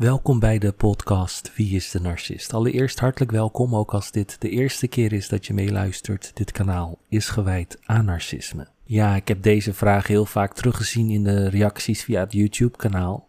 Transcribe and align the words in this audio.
Welkom 0.00 0.38
bij 0.38 0.58
de 0.58 0.72
podcast 0.72 1.56
Wie 1.56 1.74
is 1.74 1.90
de 1.90 2.00
Narcist? 2.00 2.54
Allereerst 2.54 3.00
hartelijk 3.00 3.30
welkom, 3.30 3.74
ook 3.76 3.94
als 3.94 4.10
dit 4.10 4.40
de 4.40 4.48
eerste 4.48 4.86
keer 4.86 5.12
is 5.12 5.28
dat 5.28 5.46
je 5.46 5.54
meeluistert. 5.54 6.30
Dit 6.34 6.52
kanaal 6.52 6.98
is 7.08 7.28
gewijd 7.28 7.78
aan 7.84 8.04
narcisme. 8.04 8.68
Ja, 8.84 9.14
ik 9.14 9.28
heb 9.28 9.42
deze 9.42 9.74
vraag 9.74 10.06
heel 10.06 10.24
vaak 10.24 10.54
teruggezien 10.54 11.10
in 11.10 11.24
de 11.24 11.48
reacties 11.48 12.04
via 12.04 12.20
het 12.20 12.32
YouTube-kanaal. 12.32 13.28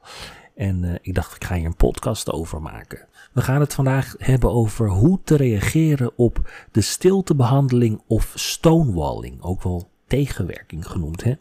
En 0.56 0.84
uh, 0.84 0.96
ik 1.02 1.16
dacht, 1.16 1.36
ik 1.36 1.44
ga 1.44 1.56
hier 1.56 1.66
een 1.66 1.76
podcast 1.76 2.32
over 2.32 2.62
maken. 2.62 3.08
We 3.32 3.42
gaan 3.42 3.60
het 3.60 3.74
vandaag 3.74 4.16
hebben 4.18 4.52
over 4.52 4.90
hoe 4.90 5.20
te 5.24 5.36
reageren 5.36 6.12
op 6.18 6.52
de 6.72 6.82
stiltebehandeling 6.82 8.02
of 8.08 8.32
stonewalling, 8.36 9.42
ook 9.42 9.64
wel 9.64 9.90
tegenwerking 10.08 10.88
genoemd. 10.88 11.24
Hè? 11.24 11.34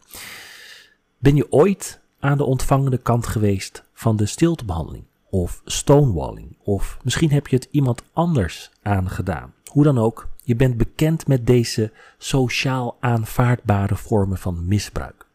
Ben 1.19 1.37
je 1.37 1.53
ooit 1.53 2.01
aan 2.21 2.37
de 2.37 2.45
ontvangende 2.45 2.99
kant 2.99 3.27
geweest 3.27 3.85
van 3.93 4.17
de 4.17 4.27
stiltebehandeling 4.27 5.09
of 5.31 5.63
stonewalling? 5.65 6.57
Of 6.63 6.99
misschien 7.03 7.31
heb 7.31 7.47
je 7.47 7.57
het 7.57 7.69
iemand 7.71 8.03
anders 8.13 8.71
aangedaan. 8.83 9.55
Hoe 9.65 9.85
dan 9.85 9.99
ook, 9.99 10.29
je 10.43 10.57
bent 10.57 10.77
bekend 10.77 11.27
met 11.27 11.47
deze 11.47 11.93
sociaal 12.19 12.97
aanvaardbare 13.01 13.97
vormen 13.97 14.39
van 14.39 14.67
misbruik. 14.67 15.27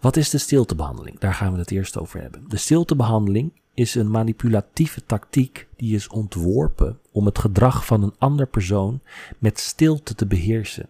Wat 0.00 0.16
is 0.16 0.30
de 0.30 0.38
stiltebehandeling? 0.38 1.18
Daar 1.18 1.34
gaan 1.34 1.52
we 1.52 1.58
het 1.58 1.70
eerst 1.70 1.98
over 1.98 2.20
hebben. 2.20 2.44
De 2.48 2.56
stiltebehandeling 2.56 3.52
is 3.74 3.94
een 3.94 4.10
manipulatieve 4.10 5.04
tactiek 5.06 5.68
die 5.76 5.94
is 5.94 6.08
ontworpen 6.08 6.98
om 7.12 7.26
het 7.26 7.38
gedrag 7.38 7.86
van 7.86 8.02
een 8.02 8.14
ander 8.18 8.46
persoon 8.46 9.00
met 9.38 9.58
stilte 9.58 10.14
te 10.14 10.26
beheersen. 10.26 10.88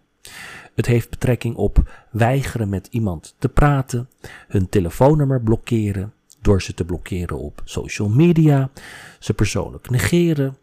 Het 0.75 0.87
heeft 0.87 1.11
betrekking 1.11 1.55
op 1.55 2.07
weigeren 2.11 2.69
met 2.69 2.89
iemand 2.91 3.35
te 3.39 3.49
praten, 3.49 4.09
hun 4.49 4.69
telefoonnummer 4.69 5.41
blokkeren, 5.41 6.13
door 6.41 6.63
ze 6.63 6.75
te 6.75 6.85
blokkeren 6.85 7.39
op 7.39 7.63
social 7.65 8.09
media, 8.09 8.71
ze 9.19 9.35
persoonlijk 9.35 9.91
negeren, 9.91 10.57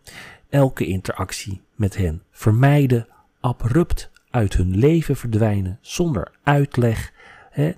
elke 0.50 0.86
interactie 0.86 1.62
met 1.76 1.98
hen 1.98 2.24
vermijden, 2.32 3.08
abrupt 3.40 4.10
uit 4.30 4.54
hun 4.54 4.78
leven 4.78 5.16
verdwijnen 5.16 5.78
zonder 5.82 6.32
uitleg. 6.44 7.14
Hè. 7.50 7.72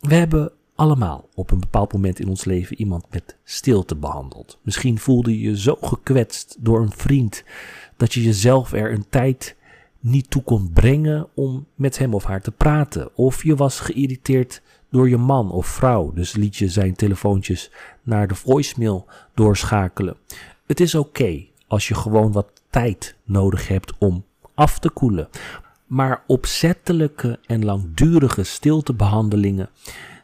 We 0.00 0.14
hebben 0.14 0.52
allemaal 0.74 1.28
op 1.34 1.50
een 1.50 1.60
bepaald 1.60 1.92
moment 1.92 2.20
in 2.20 2.28
ons 2.28 2.44
leven 2.44 2.78
iemand 2.78 3.04
met 3.10 3.36
stilte 3.44 3.96
behandeld. 3.96 4.58
Misschien 4.62 4.98
voelde 4.98 5.40
je 5.40 5.50
je 5.50 5.58
zo 5.58 5.76
gekwetst 5.80 6.56
door 6.58 6.80
een 6.80 6.92
vriend 6.92 7.44
dat 7.96 8.14
je 8.14 8.22
jezelf 8.22 8.72
er 8.72 8.92
een 8.92 9.06
tijd 9.08 9.56
niet 10.00 10.30
toe 10.30 10.42
kon 10.42 10.70
brengen 10.72 11.28
om 11.34 11.66
met 11.74 11.98
hem 11.98 12.14
of 12.14 12.24
haar 12.24 12.40
te 12.42 12.50
praten. 12.50 13.16
Of 13.16 13.42
je 13.42 13.56
was 13.56 13.80
geïrriteerd 13.80 14.62
door 14.96 15.08
je 15.08 15.16
man 15.16 15.50
of 15.50 15.66
vrouw, 15.66 16.12
dus 16.12 16.34
liet 16.34 16.56
je 16.56 16.68
zijn 16.68 16.94
telefoontjes 16.94 17.70
naar 18.02 18.28
de 18.28 18.34
voicemail 18.34 19.06
doorschakelen. 19.34 20.16
Het 20.66 20.80
is 20.80 20.94
oké 20.94 21.44
als 21.66 21.88
je 21.88 21.94
gewoon 21.94 22.32
wat 22.32 22.46
tijd 22.70 23.16
nodig 23.24 23.68
hebt 23.68 23.92
om 23.98 24.24
af 24.54 24.78
te 24.78 24.90
koelen. 24.90 25.28
Maar 25.86 26.22
opzettelijke 26.26 27.38
en 27.46 27.64
langdurige 27.64 28.42
stiltebehandelingen 28.42 29.68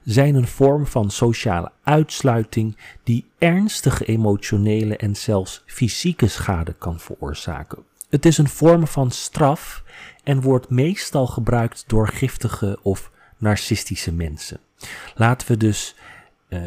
zijn 0.04 0.34
een 0.34 0.48
vorm 0.48 0.86
van 0.86 1.10
sociale 1.10 1.70
uitsluiting 1.82 2.76
die 3.04 3.24
ernstige 3.38 4.04
emotionele 4.04 4.96
en 4.96 5.16
zelfs 5.16 5.62
fysieke 5.66 6.28
schade 6.28 6.72
kan 6.72 7.00
veroorzaken. 7.00 7.78
Het 8.08 8.26
is 8.26 8.38
een 8.38 8.48
vorm 8.48 8.86
van 8.86 9.10
straf 9.10 9.82
en 10.24 10.40
wordt 10.40 10.70
meestal 10.70 11.26
gebruikt 11.26 11.84
door 11.86 12.08
giftige 12.08 12.78
of 12.82 13.11
narcistische 13.42 14.12
mensen. 14.12 14.60
Laten 15.14 15.48
we 15.48 15.56
dus 15.56 15.94
uh, 16.48 16.62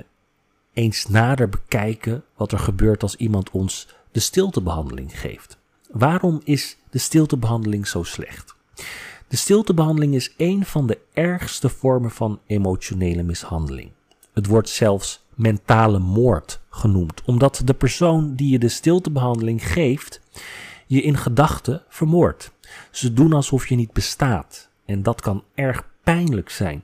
eens 0.73 1.08
nader 1.08 1.50
bekijken 1.50 2.24
wat 2.36 2.52
er 2.52 2.59
gebeurt 2.59 3.02
als 3.02 3.16
iemand 3.16 3.52
ons 3.52 3.88
de 4.12 4.19
stiltebehandeling 4.19 5.19
geeft. 5.19 5.58
Waarom 5.91 6.41
is 6.44 6.78
de 6.90 6.97
stiltebehandeling 6.97 7.88
zo 7.88 8.03
slecht? 8.03 8.56
De 9.28 9.36
stiltebehandeling 9.36 10.16
is 10.16 10.34
een 10.38 10.66
van 10.66 10.88
de 10.88 11.00
ergste 11.13 11.69
vormen 11.69 12.12
van 12.12 12.40
emotionele 12.47 13.24
mishandeling. 13.24 13.92
Het 14.34 14.47
wordt 14.47 14.69
zelfs 14.69 15.25
mentale 15.34 16.00
moord 16.00 16.59
genoemd, 16.69 17.22
omdat 17.25 17.62
de 17.66 17.74
persoon 17.74 18.36
die 18.36 18.50
je 18.50 18.59
de 18.59 18.69
stiltebehandeling 18.69 19.68
geeft, 19.68 20.22
je 20.88 21.02
in 21.02 21.18
gedachten 21.18 21.84
vermoordt. 21.90 22.52
Ze 22.92 23.13
doen 23.13 23.34
alsof 23.34 23.68
je 23.68 23.75
niet 23.75 23.94
bestaat 23.94 24.69
en 24.86 25.03
dat 25.03 25.22
kan 25.22 25.44
erg 25.53 25.94
pijnlijk 26.06 26.50
zijn. 26.50 26.84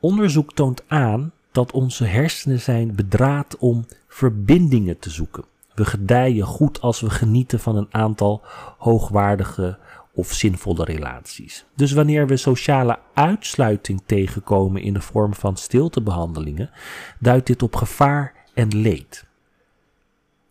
Onderzoek 0.00 0.54
toont 0.54 0.82
aan 0.86 1.32
dat 1.52 1.72
onze 1.72 2.04
hersenen 2.04 2.60
zijn 2.60 2.94
bedraad 2.94 3.56
om 3.58 3.86
verbindingen 4.08 4.98
te 4.98 5.10
zoeken. 5.10 5.44
We 5.74 5.84
gedijen 5.84 6.46
goed 6.46 6.80
als 6.80 7.00
we 7.00 7.10
genieten 7.10 7.60
van 7.60 7.76
een 7.76 7.88
aantal 7.90 8.42
hoogwaardige 8.78 9.78
of 10.12 10.32
zinvolle 10.32 10.84
relaties. 10.84 11.64
Dus 11.74 11.92
wanneer 11.92 12.26
we 12.26 12.36
sociale 12.36 12.98
uitsluiting 13.14 14.02
tegenkomen 14.06 14.82
in 14.82 14.92
de 14.92 15.00
vorm 15.00 15.34
van 15.34 15.56
stiltebehandelingen, 15.56 16.70
duidt 17.18 17.46
dit 17.46 17.62
op 17.62 17.76
gevaar 17.76 18.34
en 18.54 18.80
leed. 18.80 19.24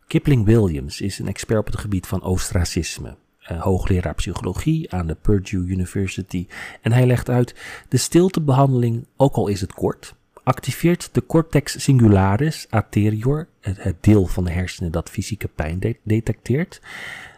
Kipling 0.08 0.46
Williams 0.46 1.02
is 1.02 1.20
een 1.20 1.28
expert 1.28 1.60
op 1.60 1.66
het 1.66 1.78
gebied 1.78 2.08
van 2.08 2.24
ostracisme, 2.24 3.16
uh, 3.52 3.62
hoogleraar 3.62 4.16
psychologie 4.16 4.94
aan 4.94 5.08
de 5.08 5.16
Purdue 5.16 5.68
University, 5.68 6.48
en 6.82 6.92
hij 6.92 7.06
legt 7.06 7.30
uit: 7.30 7.56
de 7.90 7.98
stiltebehandeling, 7.98 9.08
ook 9.18 9.36
al 9.36 9.48
is 9.48 9.62
het 9.62 9.74
kort, 9.74 10.16
activeert 10.44 11.10
de 11.12 11.26
cortex 11.26 11.84
singularis 11.84 12.68
anterior, 12.70 13.48
het, 13.62 13.96
deel 14.02 14.26
van 14.26 14.44
de 14.44 14.52
hersenen 14.52 14.92
dat 14.92 15.10
fysieke 15.10 15.48
pijn 15.48 15.98
detecteert. 16.04 16.82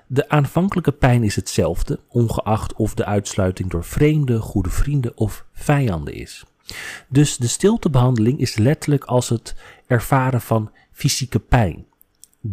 De 0.08 0.30
aanvankelijke 0.30 0.92
pijn 0.92 1.24
is 1.24 1.36
hetzelfde, 1.36 2.00
ongeacht 2.08 2.74
of 2.74 2.94
de 2.94 3.06
uitsluiting 3.06 3.70
door 3.70 3.84
vreemden, 3.84 4.40
goede 4.40 4.70
vrienden 4.70 5.18
of 5.18 5.46
vijanden 5.54 6.14
is. 6.14 6.46
Dus 7.08 7.38
de 7.38 7.48
stiltebehandeling 7.48 8.40
is 8.40 8.56
letterlijk 8.56 9.04
als 9.04 9.30
het 9.30 9.56
ervaren 9.88 10.42
van 10.42 10.72
fysieke 10.92 11.40
pijn. 11.40 11.86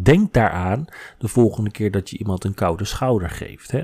Denk 0.01 0.33
daaraan 0.33 0.85
de 1.17 1.27
volgende 1.27 1.71
keer 1.71 1.91
dat 1.91 2.09
je 2.09 2.17
iemand 2.17 2.43
een 2.43 2.53
koude 2.53 2.85
schouder 2.85 3.29
geeft. 3.29 3.71
Hè? 3.71 3.83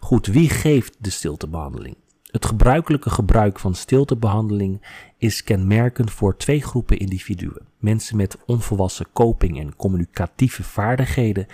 Goed, 0.00 0.26
wie 0.26 0.50
geeft 0.50 0.96
de 0.98 1.10
stiltebehandeling? 1.10 1.96
Het 2.30 2.46
gebruikelijke 2.46 3.10
gebruik 3.10 3.58
van 3.58 3.74
stiltebehandeling 3.74 4.82
is 5.18 5.42
kenmerkend 5.42 6.10
voor 6.10 6.36
twee 6.36 6.62
groepen 6.62 6.98
individuen: 6.98 7.66
mensen 7.78 8.16
met 8.16 8.38
onvolwassen 8.46 9.06
coping 9.12 9.58
en 9.58 9.76
communicatieve 9.76 10.62
vaardigheden 10.62 11.46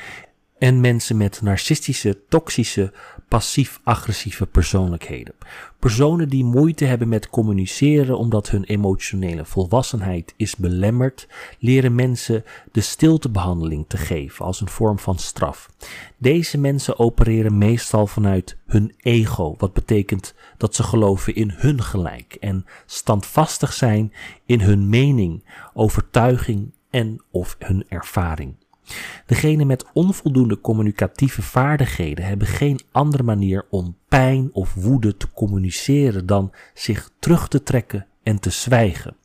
en 0.64 0.80
mensen 0.80 1.16
met 1.16 1.42
narcistische, 1.42 2.18
toxische, 2.28 2.92
passief-agressieve 3.28 4.46
persoonlijkheden. 4.46 5.34
Personen 5.78 6.28
die 6.28 6.44
moeite 6.44 6.84
hebben 6.84 7.08
met 7.08 7.30
communiceren 7.30 8.18
omdat 8.18 8.50
hun 8.50 8.64
emotionele 8.64 9.44
volwassenheid 9.44 10.34
is 10.36 10.56
belemmerd, 10.56 11.28
leren 11.58 11.94
mensen 11.94 12.44
de 12.72 12.80
stiltebehandeling 12.80 13.84
te 13.88 13.96
geven 13.96 14.44
als 14.44 14.60
een 14.60 14.68
vorm 14.68 14.98
van 14.98 15.18
straf. 15.18 15.70
Deze 16.18 16.58
mensen 16.58 16.98
opereren 16.98 17.58
meestal 17.58 18.06
vanuit 18.06 18.56
hun 18.66 18.94
ego, 18.96 19.54
wat 19.58 19.72
betekent 19.72 20.34
dat 20.56 20.74
ze 20.74 20.82
geloven 20.82 21.34
in 21.34 21.52
hun 21.54 21.82
gelijk 21.82 22.36
en 22.40 22.64
standvastig 22.86 23.72
zijn 23.72 24.12
in 24.46 24.60
hun 24.60 24.88
mening, 24.88 25.44
overtuiging 25.74 26.72
en 26.90 27.22
of 27.30 27.56
hun 27.58 27.84
ervaring. 27.88 28.54
Degenen 29.26 29.66
met 29.66 29.84
onvoldoende 29.92 30.60
communicatieve 30.60 31.42
vaardigheden 31.42 32.24
hebben 32.24 32.46
geen 32.46 32.80
andere 32.92 33.22
manier 33.22 33.66
om 33.70 33.96
pijn 34.08 34.50
of 34.52 34.74
woede 34.74 35.16
te 35.16 35.30
communiceren 35.32 36.26
dan 36.26 36.52
zich 36.74 37.10
terug 37.18 37.48
te 37.48 37.62
trekken 37.62 38.06
en 38.22 38.40
te 38.40 38.50
zwijgen. 38.50 39.16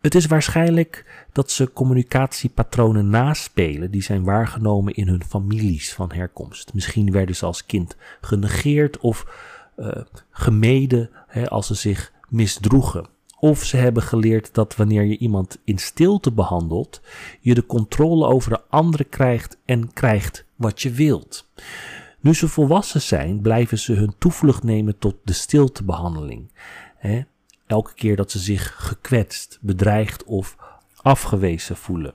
Het 0.00 0.14
is 0.14 0.26
waarschijnlijk 0.26 1.24
dat 1.32 1.50
ze 1.50 1.72
communicatiepatronen 1.72 3.08
naspelen 3.08 3.90
die 3.90 4.02
zijn 4.02 4.24
waargenomen 4.24 4.94
in 4.94 5.08
hun 5.08 5.24
families 5.24 5.94
van 5.94 6.12
herkomst. 6.12 6.74
Misschien 6.74 7.12
werden 7.12 7.36
ze 7.36 7.46
als 7.46 7.66
kind 7.66 7.96
genegeerd 8.20 8.98
of 8.98 9.26
uh, 9.76 9.88
gemeden 10.30 11.10
hè, 11.26 11.48
als 11.48 11.66
ze 11.66 11.74
zich 11.74 12.12
misdroegen. 12.28 13.08
Of 13.40 13.64
ze 13.64 13.76
hebben 13.76 14.02
geleerd 14.02 14.54
dat 14.54 14.76
wanneer 14.76 15.04
je 15.04 15.18
iemand 15.18 15.58
in 15.64 15.78
stilte 15.78 16.32
behandelt, 16.32 17.00
je 17.40 17.54
de 17.54 17.66
controle 17.66 18.26
over 18.26 18.50
de 18.50 18.60
andere 18.68 19.04
krijgt 19.04 19.58
en 19.64 19.92
krijgt 19.92 20.44
wat 20.56 20.82
je 20.82 20.90
wilt. 20.90 21.48
Nu 22.20 22.34
ze 22.34 22.48
volwassen 22.48 23.00
zijn, 23.00 23.40
blijven 23.40 23.78
ze 23.78 23.92
hun 23.92 24.14
toevlucht 24.18 24.62
nemen 24.62 24.98
tot 24.98 25.14
de 25.24 25.32
stiltebehandeling. 25.32 26.50
Elke 27.66 27.94
keer 27.94 28.16
dat 28.16 28.30
ze 28.30 28.38
zich 28.38 28.74
gekwetst, 28.76 29.58
bedreigd 29.60 30.24
of 30.24 30.56
afgewezen 30.96 31.76
voelen. 31.76 32.14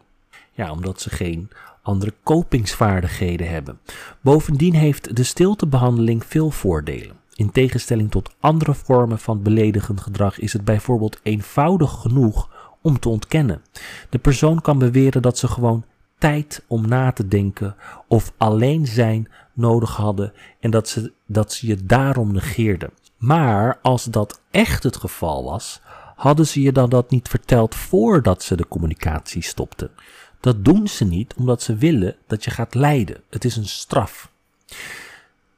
Ja, 0.52 0.72
omdat 0.72 1.02
ze 1.02 1.10
geen 1.10 1.50
andere 1.82 2.14
kopingsvaardigheden 2.24 3.50
hebben. 3.50 3.80
Bovendien 4.22 4.74
heeft 4.74 5.16
de 5.16 5.24
stiltebehandeling 5.24 6.26
veel 6.26 6.52
voordelen. 6.52 7.22
In 7.36 7.52
tegenstelling 7.52 8.12
tot 8.12 8.36
andere 8.40 8.74
vormen 8.74 9.20
van 9.20 9.42
beledigend 9.42 10.02
gedrag 10.02 10.40
is 10.40 10.54
het 10.54 10.64
bijvoorbeeld 10.66 11.20
eenvoudig 11.24 11.92
genoeg 11.92 12.50
om 12.82 13.00
te 13.00 13.10
ontkennen. 13.10 13.62
De 14.10 14.20
persoon 14.20 14.62
kan 14.62 14.78
beweren 14.78 15.22
dat 15.22 15.38
ze 15.38 15.48
gewoon 15.48 15.84
tijd 16.18 16.64
om 16.68 16.88
na 16.88 17.12
te 17.12 17.28
denken 17.28 17.76
of 18.08 18.34
alleen 18.38 18.88
zijn 18.88 19.28
nodig 19.54 19.96
hadden 19.96 20.34
en 20.60 20.72
dat 20.72 20.90
ze, 20.90 21.12
dat 21.26 21.54
ze 21.54 21.68
je 21.68 21.86
daarom 21.86 22.32
negeerden. 22.32 22.90
Maar 23.18 23.80
als 23.82 24.04
dat 24.04 24.42
echt 24.52 24.84
het 24.84 24.96
geval 24.96 25.44
was, 25.44 25.82
hadden 26.16 26.48
ze 26.48 26.62
je 26.62 26.72
dan 26.72 26.90
dat 26.90 27.10
niet 27.10 27.28
verteld 27.28 27.76
voordat 27.76 28.44
ze 28.44 28.56
de 28.56 28.68
communicatie 28.68 29.42
stopten. 29.42 29.92
Dat 30.40 30.66
doen 30.66 30.88
ze 30.88 31.06
niet 31.06 31.34
omdat 31.38 31.62
ze 31.62 31.76
willen 31.76 32.16
dat 32.28 32.44
je 32.44 32.52
gaat 32.52 32.76
lijden. 32.76 33.22
Het 33.30 33.46
is 33.46 33.56
een 33.56 33.68
straf. 33.68 34.32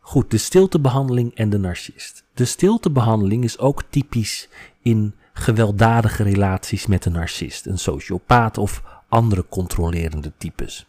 Goed, 0.07 0.31
de 0.31 0.37
stiltebehandeling 0.37 1.35
en 1.35 1.49
de 1.49 1.57
narcist. 1.57 2.23
De 2.33 2.45
stiltebehandeling 2.45 3.43
is 3.43 3.59
ook 3.59 3.83
typisch 3.89 4.49
in 4.81 5.13
gewelddadige 5.33 6.23
relaties 6.23 6.85
met 6.85 7.05
een 7.05 7.11
narcist, 7.11 7.65
een 7.65 7.77
sociopaat 7.77 8.57
of 8.57 8.83
andere 9.09 9.45
controlerende 9.49 10.31
types. 10.37 10.85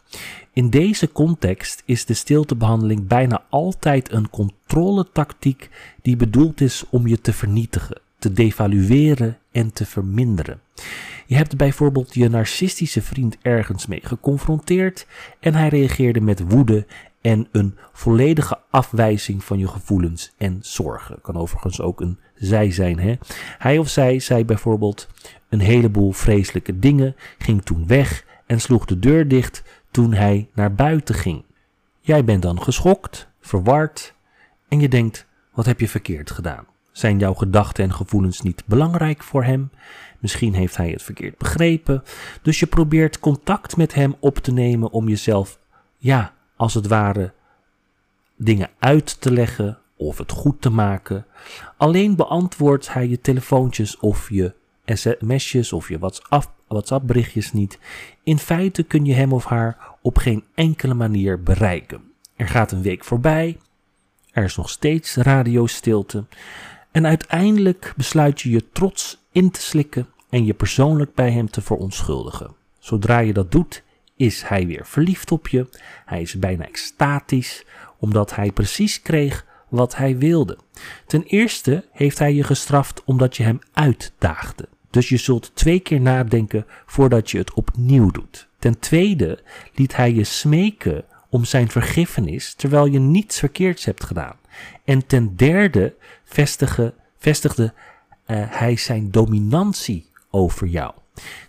In 0.53 0.69
deze 0.69 1.11
context 1.11 1.83
is 1.85 2.05
de 2.05 2.13
stiltebehandeling 2.13 3.07
bijna 3.07 3.43
altijd 3.49 4.11
een 4.11 4.29
controletactiek 4.29 5.69
die 6.01 6.15
bedoeld 6.15 6.61
is 6.61 6.83
om 6.89 7.07
je 7.07 7.21
te 7.21 7.33
vernietigen, 7.33 8.01
te 8.19 8.33
devalueren 8.33 9.37
en 9.51 9.73
te 9.73 9.85
verminderen. 9.85 10.61
Je 11.25 11.35
hebt 11.35 11.57
bijvoorbeeld 11.57 12.13
je 12.13 12.29
narcistische 12.29 13.01
vriend 13.01 13.37
ergens 13.41 13.85
mee 13.85 14.01
geconfronteerd 14.03 15.07
en 15.39 15.53
hij 15.53 15.67
reageerde 15.67 16.21
met 16.21 16.51
woede 16.51 16.85
en 17.21 17.47
een 17.51 17.77
volledige 17.93 18.59
afwijzing 18.69 19.43
van 19.43 19.59
je 19.59 19.67
gevoelens 19.67 20.33
en 20.37 20.59
zorgen. 20.61 21.21
Kan 21.21 21.35
overigens 21.37 21.81
ook 21.81 22.01
een 22.01 22.19
zij 22.35 22.71
zijn. 22.71 22.99
Hè? 22.99 23.15
Hij 23.57 23.77
of 23.77 23.89
zij 23.89 24.19
zei 24.19 24.45
bijvoorbeeld 24.45 25.07
een 25.49 25.59
heleboel 25.59 26.11
vreselijke 26.11 26.79
dingen, 26.79 27.15
ging 27.37 27.63
toen 27.63 27.87
weg 27.87 28.25
en 28.45 28.61
sloeg 28.61 28.85
de 28.85 28.99
deur 28.99 29.27
dicht 29.27 29.63
toen 29.91 30.13
hij 30.13 30.49
naar 30.53 30.73
buiten 30.73 31.15
ging. 31.15 31.43
Jij 31.99 32.23
bent 32.23 32.41
dan 32.41 32.61
geschokt, 32.61 33.27
verward 33.39 34.13
en 34.67 34.79
je 34.79 34.89
denkt: 34.89 35.25
wat 35.53 35.65
heb 35.65 35.79
je 35.79 35.87
verkeerd 35.87 36.31
gedaan? 36.31 36.65
Zijn 36.91 37.19
jouw 37.19 37.33
gedachten 37.33 37.83
en 37.83 37.93
gevoelens 37.93 38.41
niet 38.41 38.63
belangrijk 38.65 39.23
voor 39.23 39.43
hem? 39.43 39.69
Misschien 40.19 40.53
heeft 40.53 40.77
hij 40.77 40.89
het 40.89 41.03
verkeerd 41.03 41.37
begrepen. 41.37 42.03
Dus 42.41 42.59
je 42.59 42.65
probeert 42.65 43.19
contact 43.19 43.77
met 43.77 43.93
hem 43.93 44.15
op 44.19 44.37
te 44.37 44.51
nemen 44.51 44.91
om 44.91 45.09
jezelf, 45.09 45.59
ja, 45.97 46.33
als 46.57 46.73
het 46.73 46.87
ware, 46.87 47.33
dingen 48.35 48.69
uit 48.79 49.21
te 49.21 49.31
leggen 49.31 49.77
of 49.95 50.17
het 50.17 50.31
goed 50.31 50.61
te 50.61 50.69
maken. 50.69 51.25
Alleen 51.77 52.15
beantwoordt 52.15 52.93
hij 52.93 53.07
je 53.07 53.21
telefoontjes 53.21 53.99
of 53.99 54.29
je 54.29 54.53
sms'jes 54.85 55.73
of 55.73 55.89
je 55.89 55.99
WhatsApp, 56.67 57.07
berichtjes 57.07 57.53
niet. 57.53 57.79
In 58.23 58.37
feite 58.37 58.83
kun 58.83 59.05
je 59.05 59.13
hem 59.13 59.33
of 59.33 59.45
haar 59.45 59.77
op 60.01 60.17
geen 60.17 60.43
enkele 60.53 60.93
manier 60.93 61.43
bereiken. 61.43 62.01
Er 62.35 62.47
gaat 62.47 62.71
een 62.71 62.81
week 62.81 63.03
voorbij. 63.03 63.57
Er 64.31 64.43
is 64.43 64.55
nog 64.55 64.69
steeds 64.69 65.15
radiostilte. 65.15 66.25
En 66.91 67.05
uiteindelijk 67.05 67.93
besluit 67.95 68.41
je 68.41 68.49
je 68.49 68.69
trots 68.71 69.25
in 69.31 69.51
te 69.51 69.61
slikken 69.61 70.07
en 70.29 70.45
je 70.45 70.53
persoonlijk 70.53 71.13
bij 71.13 71.31
hem 71.31 71.49
te 71.49 71.61
verontschuldigen. 71.61 72.55
Zodra 72.79 73.19
je 73.19 73.33
dat 73.33 73.51
doet, 73.51 73.83
is 74.17 74.41
hij 74.41 74.67
weer 74.67 74.85
verliefd 74.85 75.31
op 75.31 75.47
je. 75.47 75.69
Hij 76.05 76.21
is 76.21 76.39
bijna 76.39 76.65
extatisch, 76.65 77.65
omdat 77.99 78.35
hij 78.35 78.51
precies 78.51 79.01
kreeg 79.01 79.45
wat 79.69 79.95
hij 79.95 80.17
wilde. 80.17 80.57
Ten 81.05 81.23
eerste 81.23 81.85
heeft 81.91 82.19
hij 82.19 82.33
je 82.33 82.43
gestraft 82.43 83.03
omdat 83.03 83.37
je 83.37 83.43
hem 83.43 83.59
uitdaagde. 83.73 84.67
Dus 84.89 85.09
je 85.09 85.17
zult 85.17 85.51
twee 85.53 85.79
keer 85.79 86.01
nadenken 86.01 86.65
voordat 86.85 87.31
je 87.31 87.37
het 87.37 87.53
opnieuw 87.53 88.11
doet. 88.11 88.47
Ten 88.59 88.79
tweede 88.79 89.43
liet 89.73 89.95
hij 89.95 90.13
je 90.13 90.23
smeken 90.23 91.05
om 91.29 91.45
zijn 91.45 91.69
vergiffenis 91.69 92.53
terwijl 92.53 92.85
je 92.85 92.99
niets 92.99 93.39
verkeerds 93.39 93.85
hebt 93.85 94.03
gedaan. 94.03 94.35
En 94.83 95.05
ten 95.05 95.35
derde 95.35 95.95
vestigde, 97.17 97.73
uh, 98.27 98.43
hij 98.49 98.75
zijn 98.75 99.11
dominantie 99.11 100.09
over 100.29 100.67
jou. 100.67 100.93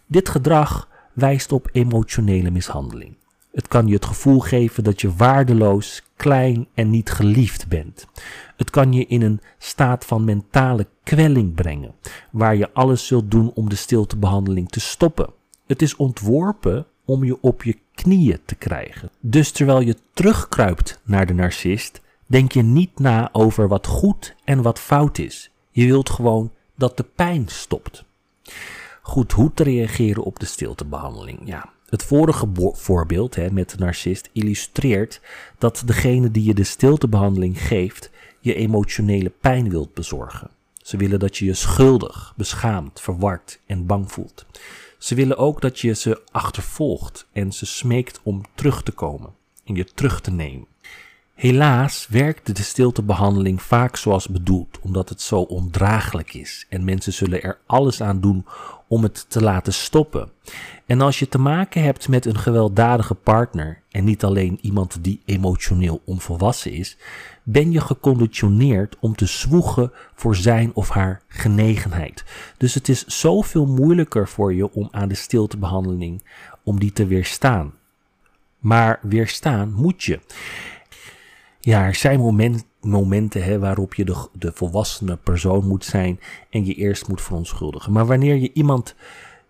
Dit 0.06 0.29
gedrag 0.29 0.88
wijst 1.19 1.53
op 1.53 1.69
emotionele 1.73 2.50
mishandeling. 2.50 3.17
Het 3.53 3.69
kan 3.69 3.87
je 3.87 3.94
het 3.94 4.05
gevoel 4.05 4.41
geven 4.41 4.85
dat 4.85 5.00
je 5.00 5.15
waardeloos, 5.15 6.03
klein 6.17 6.67
en 6.75 6.91
niet 6.91 7.11
geliefd 7.11 7.69
bent. 7.69 8.06
Het 8.56 8.70
kan 8.70 8.93
je 8.93 9.06
in 9.06 9.23
een 9.23 9.41
staat 9.59 10.05
van 10.05 10.25
mentale 10.25 10.87
kwelling 11.03 11.55
brengen, 11.55 11.94
waar 12.31 12.56
je 12.56 12.73
alles 12.73 13.06
zult 13.06 13.31
doen 13.31 13.50
om 13.55 13.69
de 13.69 13.76
stiltebehandeling 13.76 14.69
te 14.69 14.81
stoppen. 14.81 15.31
Het 15.67 15.82
is 15.82 15.97
ontworpen 15.97 16.87
om 17.05 17.25
je 17.25 17.38
op 17.41 17.62
je 17.62 17.76
knieën 17.94 18.38
te 18.44 18.55
krijgen. 18.55 19.11
Dus 19.20 19.50
terwijl 19.50 19.81
je 19.81 19.97
terugkruipt 20.12 21.00
naar 21.05 21.26
de 21.26 21.35
narcist, 21.35 22.00
denk 22.26 22.53
je 22.53 22.62
niet 22.62 22.99
na 22.99 23.29
over 23.32 23.69
wat 23.69 23.87
goed 23.87 24.35
en 24.44 24.62
wat 24.62 24.79
fout 24.79 25.19
is. 25.19 25.50
Je 25.70 25.87
wilt 25.87 26.11
gewoon 26.11 26.50
dat 26.75 26.97
de 26.97 27.05
pijn 27.15 27.44
stopt. 27.49 28.05
Goed, 29.08 29.32
hoe 29.32 29.52
te 29.55 29.62
reageren 29.62 30.22
op 30.22 30.38
de 30.38 30.46
stiltebehandeling? 30.46 31.40
Ja, 31.44 31.72
het 31.88 32.02
vorige 32.02 32.46
voorbeeld 32.72 33.34
hè, 33.34 33.50
met 33.50 33.70
de 33.70 33.76
narcist 33.78 34.28
illustreert 34.32 35.20
dat 35.58 35.82
degene 35.87 36.31
die 36.31 36.44
je 36.44 36.55
de 36.55 36.64
stiltebehandeling 36.64 37.62
geeft 37.62 38.10
je 38.40 38.55
emotionele 38.55 39.32
pijn 39.40 39.70
wilt 39.70 39.94
bezorgen. 39.94 40.50
Ze 40.82 40.96
willen 40.96 41.19
dat 41.19 41.37
je 41.37 41.44
je 41.44 41.55
schuldig, 41.55 42.32
beschaamd, 42.37 43.00
verward 43.00 43.60
en 43.66 43.87
bang 43.87 44.12
voelt. 44.12 44.46
Ze 44.99 45.14
willen 45.14 45.37
ook 45.37 45.60
dat 45.60 45.81
je 45.81 45.94
ze 45.94 46.22
achtervolgt 46.31 47.26
en 47.32 47.52
ze 47.52 47.66
smeekt 47.66 48.20
om 48.22 48.43
terug 48.55 48.82
te 48.82 48.93
komen 48.93 49.31
en 49.64 49.75
je 49.75 49.84
terug 49.84 50.20
te 50.20 50.31
nemen. 50.31 50.66
Helaas 51.34 52.06
werkt 52.10 52.56
de 52.56 52.62
stiltebehandeling 52.62 53.62
vaak 53.62 53.96
zoals 53.96 54.28
bedoeld, 54.28 54.78
omdat 54.81 55.08
het 55.08 55.20
zo 55.20 55.40
ondraaglijk 55.40 56.34
is 56.34 56.66
en 56.69 56.84
mensen 56.84 57.12
zullen 57.12 57.43
er 57.43 57.58
alles 57.66 58.00
aan 58.00 58.20
doen 58.20 58.46
om 58.88 59.02
het 59.02 59.31
te 59.31 59.43
laten 59.43 59.73
stoppen. 59.73 60.31
En 60.87 61.00
als 61.00 61.19
je 61.19 61.29
te 61.29 61.38
maken 61.38 61.82
hebt 61.82 62.08
met 62.08 62.25
een 62.26 62.38
gewelddadige 62.38 63.14
partner 63.14 63.82
en 63.90 64.05
niet 64.05 64.25
alleen 64.25 64.58
iemand 64.62 65.05
die 65.05 65.23
emotioneel 65.25 66.02
onvolwassen 66.05 66.73
is, 66.73 66.96
ben 67.43 67.73
je 67.73 67.81
geconditioneerd 67.81 68.96
om 69.00 69.14
te 69.14 69.26
zwoegen 69.26 69.93
voor 70.14 70.37
zijn 70.37 70.75
of 70.75 70.88
haar 70.88 71.22
genegenheid. 71.29 72.24
Dus 72.56 72.74
het 72.74 72.89
is 72.89 73.05
zoveel 73.06 73.67
moeilijker 73.67 74.29
voor 74.29 74.55
je 74.55 74.72
om 74.72 74.89
aan 74.91 75.08
de 75.08 75.15
stiltebehandeling 75.15 76.22
om 76.62 76.79
die 76.79 76.93
te 76.93 77.06
weerstaan. 77.06 77.72
Maar 78.58 78.98
weerstaan 79.03 79.72
moet 79.72 80.05
je. 80.05 80.20
Ja, 81.60 81.84
er 81.84 81.94
zijn 81.94 82.20
moment, 82.20 82.65
momenten 82.81 83.43
hè, 83.43 83.58
waarop 83.58 83.94
je 83.94 84.05
de, 84.05 84.27
de 84.32 84.53
volwassene 84.55 85.17
persoon 85.17 85.67
moet 85.67 85.85
zijn 85.85 86.20
en 86.51 86.67
je 86.67 86.75
eerst 86.75 87.08
moet 87.08 87.23
verontschuldigen. 87.23 87.93
Maar 87.93 88.06
wanneer 88.06 88.37
je 88.37 88.53
iemand 88.53 88.94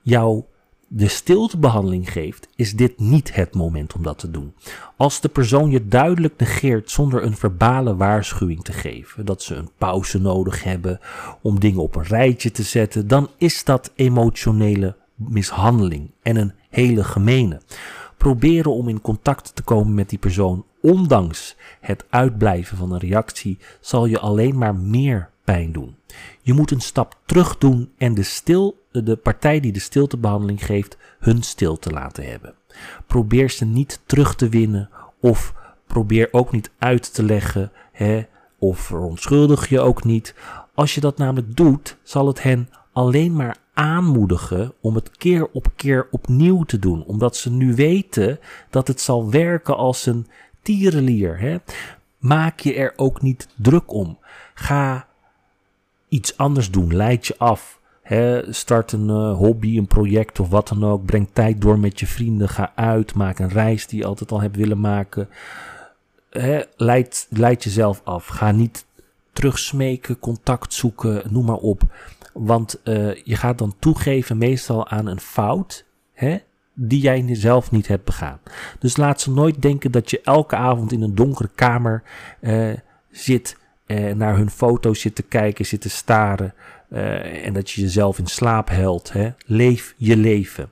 jou 0.02 0.44
de 0.88 1.08
stiltebehandeling 1.08 2.12
geeft, 2.12 2.48
is 2.56 2.72
dit 2.72 2.98
niet 2.98 3.34
het 3.34 3.54
moment 3.54 3.94
om 3.94 4.02
dat 4.02 4.18
te 4.18 4.30
doen. 4.30 4.54
Als 4.96 5.20
de 5.20 5.28
persoon 5.28 5.70
je 5.70 5.88
duidelijk 5.88 6.34
negeert 6.36 6.90
zonder 6.90 7.22
een 7.22 7.36
verbale 7.36 7.96
waarschuwing 7.96 8.64
te 8.64 8.72
geven, 8.72 9.24
dat 9.24 9.42
ze 9.42 9.54
een 9.54 9.70
pauze 9.78 10.20
nodig 10.20 10.64
hebben 10.64 11.00
om 11.42 11.60
dingen 11.60 11.82
op 11.82 11.96
een 11.96 12.04
rijtje 12.04 12.50
te 12.50 12.62
zetten, 12.62 13.08
dan 13.08 13.28
is 13.36 13.64
dat 13.64 13.92
emotionele 13.94 14.96
mishandeling 15.14 16.10
en 16.22 16.36
een 16.36 16.52
hele 16.70 17.04
gemene. 17.04 17.60
Proberen 18.16 18.72
om 18.72 18.88
in 18.88 19.00
contact 19.00 19.54
te 19.54 19.62
komen 19.62 19.94
met 19.94 20.08
die 20.08 20.18
persoon, 20.18 20.64
ondanks 20.82 21.56
het 21.80 22.04
uitblijven 22.08 22.76
van 22.76 22.92
een 22.92 22.98
reactie, 22.98 23.58
zal 23.80 24.06
je 24.06 24.18
alleen 24.18 24.58
maar 24.58 24.74
meer 24.74 25.30
pijn 25.44 25.72
doen. 25.72 25.96
Je 26.40 26.52
moet 26.52 26.70
een 26.70 26.80
stap 26.80 27.18
terug 27.26 27.58
doen 27.58 27.92
en 27.98 28.14
de, 28.14 28.22
stil, 28.22 28.82
de 28.90 29.16
partij 29.16 29.60
die 29.60 29.72
de 29.72 29.80
stiltebehandeling 29.80 30.64
geeft, 30.64 30.96
hun 31.18 31.42
stilte 31.42 31.90
laten 31.90 32.24
hebben. 32.24 32.54
Probeer 33.06 33.50
ze 33.50 33.64
niet 33.64 34.00
terug 34.06 34.34
te 34.34 34.48
winnen 34.48 34.90
of 35.20 35.54
probeer 35.86 36.28
ook 36.30 36.52
niet 36.52 36.70
uit 36.78 37.14
te 37.14 37.22
leggen 37.22 37.72
hè, 37.92 38.26
of 38.58 38.78
verontschuldig 38.78 39.68
je 39.68 39.80
ook 39.80 40.04
niet. 40.04 40.34
Als 40.74 40.94
je 40.94 41.00
dat 41.00 41.18
namelijk 41.18 41.56
doet, 41.56 41.96
zal 42.02 42.26
het 42.26 42.42
hen 42.42 42.68
alleen 42.92 43.32
maar 43.32 43.56
aanmoedigen 43.74 44.72
om 44.80 44.94
het 44.94 45.10
keer 45.10 45.48
op 45.52 45.66
keer 45.76 46.08
opnieuw 46.10 46.62
te 46.62 46.78
doen. 46.78 47.04
Omdat 47.04 47.36
ze 47.36 47.50
nu 47.50 47.74
weten 47.74 48.38
dat 48.70 48.88
het 48.88 49.00
zal 49.00 49.30
werken 49.30 49.76
als 49.76 50.06
een 50.06 50.26
tierenlier. 50.68 51.38
Hè? 51.38 51.56
Maak 52.18 52.60
je 52.60 52.74
er 52.74 52.92
ook 52.96 53.22
niet 53.22 53.48
druk 53.56 53.92
om. 53.92 54.18
Ga 54.54 55.06
iets 56.08 56.36
anders 56.36 56.70
doen. 56.70 56.96
Leid 56.96 57.26
je 57.26 57.34
af. 57.38 57.80
Start 58.50 58.92
een 58.92 59.08
uh, 59.08 59.36
hobby, 59.36 59.76
een 59.76 59.86
project 59.86 60.40
of 60.40 60.48
wat 60.48 60.68
dan 60.68 60.84
ook. 60.84 61.04
Breng 61.04 61.28
tijd 61.32 61.60
door 61.60 61.78
met 61.78 62.00
je 62.00 62.06
vrienden. 62.06 62.48
Ga 62.48 62.72
uit. 62.74 63.14
Maak 63.14 63.38
een 63.38 63.48
reis 63.48 63.86
die 63.86 63.98
je 63.98 64.06
altijd 64.06 64.32
al 64.32 64.40
hebt 64.40 64.56
willen 64.56 64.80
maken. 64.80 65.28
He, 66.30 66.62
leid, 66.76 67.26
leid 67.30 67.64
jezelf 67.64 68.00
af. 68.04 68.26
Ga 68.26 68.50
niet 68.50 68.86
terugsmeken, 69.32 70.18
contact 70.18 70.74
zoeken, 70.74 71.22
noem 71.30 71.44
maar 71.44 71.56
op. 71.56 71.82
Want 72.32 72.80
uh, 72.84 73.14
je 73.14 73.36
gaat 73.36 73.58
dan 73.58 73.74
toegeven 73.78 74.38
meestal 74.38 74.88
aan 74.88 75.06
een 75.06 75.20
fout 75.20 75.84
hè, 76.12 76.38
die 76.80 77.00
jij 77.00 77.34
zelf 77.34 77.70
niet 77.70 77.88
hebt 77.88 78.04
begaan. 78.04 78.38
Dus 78.78 78.96
laat 78.96 79.20
ze 79.20 79.30
nooit 79.30 79.62
denken 79.62 79.90
dat 79.90 80.10
je 80.10 80.20
elke 80.20 80.56
avond 80.56 80.92
in 80.92 81.02
een 81.02 81.14
donkere 81.14 81.50
kamer 81.54 82.02
uh, 82.40 82.72
zit, 83.10 83.56
uh, 83.86 84.14
naar 84.14 84.36
hun 84.36 84.50
foto's 84.50 85.00
zit 85.00 85.14
te 85.14 85.22
kijken, 85.22 85.66
zit 85.66 85.80
te 85.80 85.88
staren. 85.88 86.54
Uh, 86.90 87.46
en 87.46 87.52
dat 87.52 87.70
je 87.70 87.80
jezelf 87.80 88.18
in 88.18 88.26
slaap 88.26 88.68
helpt. 88.68 89.12
Leef 89.46 89.94
je 89.96 90.16
leven. 90.16 90.70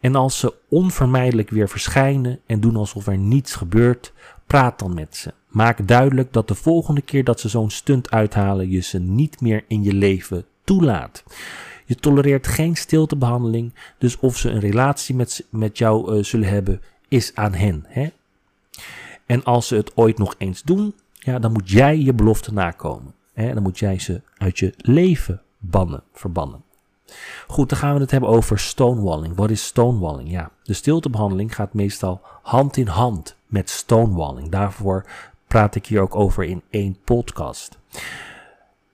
En 0.00 0.14
als 0.14 0.38
ze 0.38 0.54
onvermijdelijk 0.68 1.50
weer 1.50 1.68
verschijnen 1.68 2.40
en 2.46 2.60
doen 2.60 2.76
alsof 2.76 3.06
er 3.06 3.18
niets 3.18 3.54
gebeurt, 3.54 4.12
praat 4.46 4.78
dan 4.78 4.94
met 4.94 5.16
ze. 5.16 5.32
Maak 5.48 5.88
duidelijk 5.88 6.32
dat 6.32 6.48
de 6.48 6.54
volgende 6.54 7.02
keer 7.02 7.24
dat 7.24 7.40
ze 7.40 7.48
zo'n 7.48 7.70
stunt 7.70 8.10
uithalen, 8.10 8.70
je 8.70 8.80
ze 8.80 8.98
niet 8.98 9.40
meer 9.40 9.64
in 9.68 9.82
je 9.82 9.92
leven 9.92 10.44
toelaat. 10.64 11.24
Je 11.86 11.94
tolereert 11.94 12.46
geen 12.46 12.76
stiltebehandeling, 12.76 13.74
dus 13.98 14.18
of 14.18 14.36
ze 14.36 14.50
een 14.50 14.60
relatie 14.60 15.14
met, 15.14 15.46
met 15.50 15.78
jou 15.78 16.16
uh, 16.16 16.24
zullen 16.24 16.48
hebben, 16.48 16.82
is 17.08 17.34
aan 17.34 17.54
hen. 17.54 17.84
Hè? 17.88 18.08
En 19.26 19.44
als 19.44 19.66
ze 19.66 19.76
het 19.76 19.96
ooit 19.96 20.18
nog 20.18 20.34
eens 20.38 20.62
doen, 20.62 20.94
ja, 21.12 21.38
dan 21.38 21.52
moet 21.52 21.70
jij 21.70 21.98
je 21.98 22.12
belofte 22.12 22.52
nakomen. 22.52 23.14
Hè? 23.32 23.54
Dan 23.54 23.62
moet 23.62 23.78
jij 23.78 23.98
ze 23.98 24.20
uit 24.36 24.58
je 24.58 24.74
leven 24.76 25.42
bannen, 25.58 26.02
verbannen. 26.12 26.64
Goed, 27.46 27.68
dan 27.68 27.78
gaan 27.78 27.94
we 27.94 28.00
het 28.00 28.10
hebben 28.10 28.30
over 28.30 28.58
stonewalling. 28.58 29.36
Wat 29.36 29.50
is 29.50 29.64
stonewalling? 29.64 30.30
Ja, 30.30 30.50
de 30.62 30.72
stiltebehandeling 30.72 31.54
gaat 31.54 31.74
meestal 31.74 32.20
hand 32.42 32.76
in 32.76 32.86
hand 32.86 33.36
met 33.46 33.70
stonewalling. 33.70 34.48
Daarvoor 34.48 35.06
praat 35.46 35.74
ik 35.74 35.86
hier 35.86 36.00
ook 36.00 36.14
over 36.14 36.44
in 36.44 36.62
één 36.70 36.96
podcast. 37.04 37.78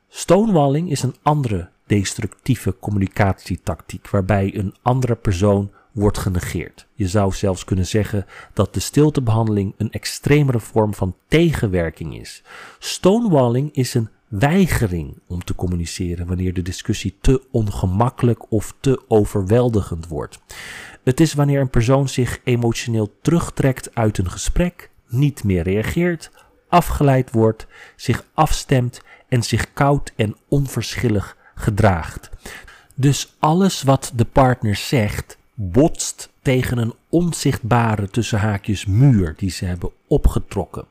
Stonewalling 0.09 0.91
is 0.91 1.03
een 1.03 1.17
andere 1.23 1.69
destructieve 1.99 2.77
communicatietactiek 2.81 4.11
waarbij 4.11 4.57
een 4.57 4.75
andere 4.83 5.15
persoon 5.15 5.71
wordt 5.93 6.19
genegeerd. 6.19 6.87
Je 6.95 7.09
zou 7.09 7.33
zelfs 7.33 7.65
kunnen 7.65 7.87
zeggen 7.87 8.27
dat 8.53 8.75
de 8.75 8.81
stiltebehandeling 8.81 9.75
een 9.77 9.91
extremere 9.91 10.61
vorm 10.61 10.95
van 10.95 11.17
tegenwerking 11.29 12.21
is. 12.21 12.43
Stonewalling 12.79 13.75
is 13.75 13.95
een 13.95 14.09
weigering 14.29 15.19
om 15.27 15.45
te 15.45 15.55
communiceren 15.55 16.27
wanneer 16.27 16.55
de 16.55 16.63
discussie 16.63 17.17
te 17.21 17.43
ongemakkelijk 17.51 18.53
of 18.53 18.75
te 18.81 19.03
overweldigend 19.09 20.09
wordt. 20.09 20.41
Het 21.05 21.21
is 21.21 21.35
wanneer 21.35 21.61
een 21.61 21.71
persoon 21.71 22.09
zich 22.09 22.41
emotioneel 22.45 23.15
terugtrekt 23.23 23.95
uit 23.95 24.19
een 24.19 24.31
gesprek, 24.31 24.91
niet 25.09 25.45
meer 25.45 25.63
reageert, 25.63 26.31
afgeleid 26.69 27.31
wordt, 27.31 27.67
zich 27.97 28.25
afstemt 28.35 29.01
en 29.29 29.43
zich 29.43 29.73
koud 29.73 30.13
en 30.17 30.37
onverschillig 30.49 31.37
gedraagt. 31.63 32.31
Dus 32.95 33.35
alles 33.39 33.83
wat 33.83 34.13
de 34.15 34.25
partner 34.25 34.77
zegt 34.77 35.39
botst 35.55 36.31
tegen 36.43 36.79
een 36.79 36.95
onzichtbare 37.09 38.11
tussen 38.11 38.39
haakjes 38.39 38.87
muur 38.87 39.35
die 39.37 39.51
ze 39.51 39.65
hebben 39.65 39.91
opgetrokken. 40.07 40.85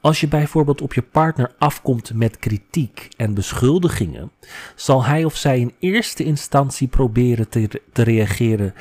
Als 0.00 0.20
je 0.20 0.28
bijvoorbeeld 0.28 0.80
op 0.80 0.94
je 0.94 1.02
partner 1.02 1.54
afkomt 1.58 2.14
met 2.14 2.38
kritiek 2.38 3.08
en 3.16 3.34
beschuldigingen, 3.34 4.30
zal 4.74 5.04
hij 5.04 5.24
of 5.24 5.36
zij 5.36 5.60
in 5.60 5.72
eerste 5.78 6.24
instantie 6.24 6.88
proberen 6.88 7.48
te, 7.48 7.82
te 7.92 8.02
reageren 8.02 8.74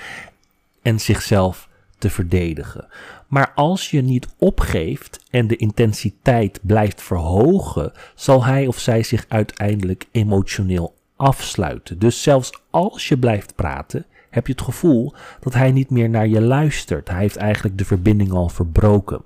en 0.81 0.99
zichzelf 0.99 1.69
te 1.97 2.09
verdedigen. 2.09 2.87
Maar 3.27 3.51
als 3.55 3.89
je 3.89 4.01
niet 4.01 4.27
opgeeft 4.37 5.19
en 5.29 5.47
de 5.47 5.55
intensiteit 5.55 6.59
blijft 6.61 7.01
verhogen, 7.01 7.91
zal 8.15 8.45
hij 8.45 8.67
of 8.67 8.79
zij 8.79 9.03
zich 9.03 9.25
uiteindelijk 9.27 10.05
emotioneel 10.11 10.93
afsluiten. 11.21 11.99
Dus 11.99 12.23
zelfs 12.23 12.61
als 12.69 13.07
je 13.07 13.17
blijft 13.17 13.55
praten, 13.55 14.05
heb 14.29 14.47
je 14.47 14.51
het 14.51 14.61
gevoel 14.61 15.13
dat 15.39 15.53
hij 15.53 15.71
niet 15.71 15.89
meer 15.89 16.09
naar 16.09 16.27
je 16.27 16.41
luistert. 16.41 17.09
Hij 17.09 17.19
heeft 17.19 17.35
eigenlijk 17.35 17.77
de 17.77 17.85
verbinding 17.85 18.31
al 18.31 18.49
verbroken. 18.49 19.21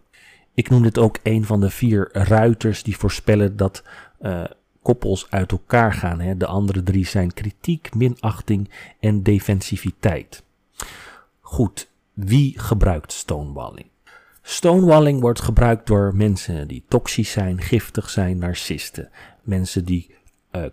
Ik 0.53 0.69
noem 0.69 0.81
dit 0.81 0.97
ook 0.97 1.17
een 1.23 1.45
van 1.45 1.59
de 1.59 1.69
vier 1.69 2.09
ruiters 2.11 2.83
die 2.83 2.97
voorspellen 2.97 3.57
dat 3.57 3.83
uh, 4.21 4.43
koppels 4.81 5.27
uit 5.29 5.51
elkaar 5.51 5.93
gaan. 5.93 6.19
Hè. 6.19 6.37
De 6.37 6.45
andere 6.45 6.83
drie 6.83 7.05
zijn 7.05 7.33
kritiek, 7.33 7.93
minachting 7.93 8.69
en 8.99 9.23
defensiviteit. 9.23 10.43
Goed, 11.41 11.89
wie 12.13 12.59
gebruikt 12.59 13.11
stonewalling? 13.11 13.87
Stonewalling 14.41 15.21
wordt 15.21 15.41
gebruikt 15.41 15.87
door 15.87 16.15
mensen 16.15 16.67
die 16.67 16.83
toxisch 16.87 17.31
zijn, 17.31 17.61
giftig 17.61 18.09
zijn, 18.09 18.37
narcisten. 18.37 19.09
Mensen 19.41 19.85
die 19.85 20.15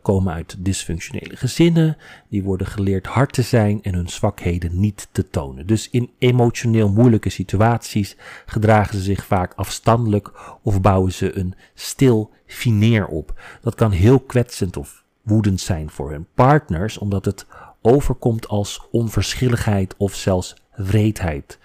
komen 0.03 0.33
uit 0.33 0.57
dysfunctionele 0.59 1.37
gezinnen, 1.37 1.97
die 2.29 2.43
worden 2.43 2.67
geleerd 2.67 3.07
hard 3.07 3.33
te 3.33 3.43
zijn 3.43 3.83
en 3.83 3.95
hun 3.95 4.09
zwakheden 4.09 4.81
niet 4.81 5.09
te 5.13 5.29
tonen. 5.31 5.67
Dus 5.67 5.91
in 5.91 6.11
emotioneel 6.19 6.89
moeilijke 6.89 7.31
situaties 7.31 8.17
gedragen 8.47 8.95
ze 8.95 9.03
zich 9.03 9.25
vaak 9.25 9.53
afstandelijk 9.55 10.33
of 10.63 10.81
bouwen 10.81 11.13
ze 11.13 11.39
een 11.39 11.55
stil 11.75 12.31
fineer 12.47 13.07
op. 13.07 13.41
Dat 13.61 13.75
kan 13.75 13.91
heel 13.91 14.21
kwetsend 14.21 14.77
of 14.77 15.05
woedend 15.23 15.61
zijn 15.61 15.91
voor 15.91 16.11
hun 16.11 16.27
partners, 16.35 16.99
omdat 16.99 17.25
het 17.25 17.47
overkomt 17.83 18.49
als 18.49 18.89
onverschilligheid 18.91 19.95
of 19.97 20.15
zelfs 20.15 20.57
wreedheid. 20.75 21.59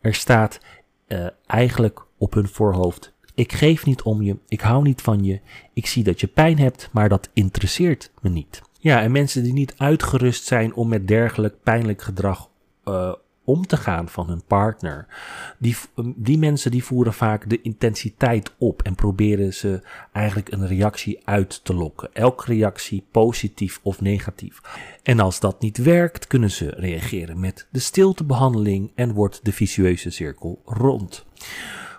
Er 0.00 0.14
staat 0.14 0.60
uh, 1.08 1.26
eigenlijk 1.46 2.06
op 2.18 2.34
hun 2.34 2.48
voorhoofd 2.48 3.13
ik 3.34 3.52
geef 3.52 3.86
niet 3.86 4.02
om 4.02 4.22
je, 4.22 4.36
ik 4.48 4.60
hou 4.60 4.82
niet 4.82 5.02
van 5.02 5.24
je, 5.24 5.40
ik 5.72 5.86
zie 5.86 6.04
dat 6.04 6.20
je 6.20 6.26
pijn 6.26 6.58
hebt, 6.58 6.88
maar 6.92 7.08
dat 7.08 7.30
interesseert 7.32 8.10
me 8.20 8.28
niet. 8.30 8.62
Ja, 8.78 9.02
en 9.02 9.12
mensen 9.12 9.42
die 9.42 9.52
niet 9.52 9.74
uitgerust 9.76 10.44
zijn 10.44 10.74
om 10.74 10.88
met 10.88 11.08
dergelijk 11.08 11.62
pijnlijk 11.62 12.02
gedrag 12.02 12.48
uh, 12.84 13.12
om 13.44 13.66
te 13.66 13.76
gaan 13.76 14.08
van 14.08 14.28
hun 14.28 14.42
partner, 14.46 15.06
die, 15.58 15.76
die 16.16 16.38
mensen 16.38 16.70
die 16.70 16.84
voeren 16.84 17.14
vaak 17.14 17.50
de 17.50 17.60
intensiteit 17.62 18.54
op 18.58 18.82
en 18.82 18.94
proberen 18.94 19.54
ze 19.54 19.82
eigenlijk 20.12 20.52
een 20.52 20.66
reactie 20.66 21.20
uit 21.24 21.64
te 21.64 21.74
lokken. 21.74 22.14
Elke 22.14 22.44
reactie 22.46 23.04
positief 23.10 23.80
of 23.82 24.00
negatief. 24.00 24.60
En 25.02 25.20
als 25.20 25.40
dat 25.40 25.60
niet 25.60 25.78
werkt, 25.78 26.26
kunnen 26.26 26.50
ze 26.50 26.74
reageren 26.76 27.40
met 27.40 27.66
de 27.70 27.78
stiltebehandeling 27.78 28.90
en 28.94 29.12
wordt 29.12 29.40
de 29.44 29.52
vicieuze 29.52 30.10
cirkel 30.10 30.62
rond 30.64 31.24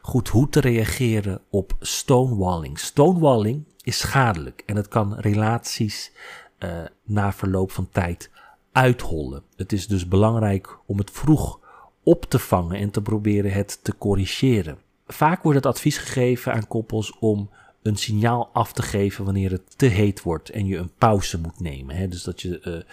goed 0.06 0.28
hoe 0.28 0.50
te 0.50 0.60
reageren 0.60 1.42
op 1.50 1.76
stonewalling. 1.80 2.80
Stonewalling 2.80 3.64
is 3.84 3.98
schadelijk 3.98 4.64
en 4.66 4.76
het 4.76 4.88
kan 4.88 5.16
relaties 5.20 6.12
uh, 6.60 6.70
na 7.04 7.34
verloop 7.34 7.72
van 7.72 7.90
tijd 7.90 8.30
uithollen. 8.72 9.44
Het 9.56 9.72
is 9.72 9.88
dus 9.88 10.08
belangrijk 10.08 10.78
om 10.86 10.98
het 10.98 11.12
vroeg 11.12 11.60
op 12.04 12.26
te 12.26 12.40
vangen 12.40 12.80
en 12.80 12.92
te 12.92 13.02
proberen 13.02 13.52
het 13.52 13.84
te 13.84 13.98
corrigeren. 13.98 14.78
Vaak 15.08 15.44
wordt 15.44 15.58
het 15.58 15.74
advies 15.74 15.98
gegeven 15.98 16.54
aan 16.54 16.68
koppels 16.68 17.18
om 17.20 17.50
een 17.82 17.96
signaal 17.96 18.50
af 18.54 18.74
te 18.74 18.82
geven 18.82 19.26
wanneer 19.26 19.52
het 19.52 19.78
te 19.78 19.86
heet 19.86 20.22
wordt 20.22 20.50
en 20.50 20.66
je 20.66 20.78
een 20.78 20.92
pauze 20.98 21.40
moet 21.40 21.60
nemen. 21.60 21.96
Hè? 21.96 22.08
Dus 22.08 22.24
dat 22.24 22.42
je 22.42 22.60
het 22.62 22.86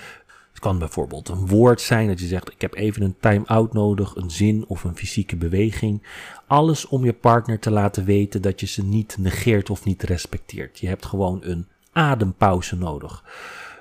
kan 0.63 0.79
bijvoorbeeld 0.79 1.29
een 1.29 1.47
woord 1.47 1.81
zijn 1.81 2.07
dat 2.09 2.21
je 2.21 2.27
zegt: 2.27 2.53
Ik 2.53 2.61
heb 2.61 2.75
even 2.75 3.03
een 3.03 3.17
time-out 3.21 3.73
nodig, 3.73 4.17
een 4.17 4.31
zin 4.31 4.65
of 4.69 4.85
een 4.85 4.97
fysieke 4.97 5.37
beweging. 5.37 6.03
Alles 6.47 6.87
om 6.87 7.05
je 7.05 7.13
partner 7.13 7.59
te 7.59 7.71
laten 7.71 8.05
weten 8.05 8.43
dat 8.43 8.61
je 8.61 8.67
ze 8.67 8.85
niet 8.85 9.17
negeert 9.19 9.71
of 9.71 9.85
niet 9.85 10.03
respecteert. 10.03 10.79
Je 10.79 10.89
hebt 10.89 11.07
gewoon 11.07 11.41
een 11.43 11.67
adempauze 11.93 12.77
nodig. 12.77 13.25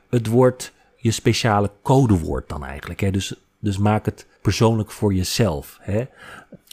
Het 0.10 0.28
wordt 0.28 0.74
je 0.96 1.12
speciale 1.12 1.72
codewoord 1.84 2.50
dan 2.50 2.66
eigenlijk. 2.66 3.00
Hè? 3.00 3.12
Dus, 3.12 3.36
dus 3.60 3.78
maak 3.78 4.06
het 4.06 4.28
persoonlijk 4.42 4.92
voor 4.92 5.14
jezelf. 5.14 5.78
Hè? 5.82 6.06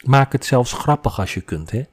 Maak 0.05 0.31
het 0.31 0.45
zelfs 0.45 0.73
grappig 0.73 1.19
als 1.19 1.33
je 1.33 1.41
kunt. 1.41 1.71
Hè? 1.71 1.83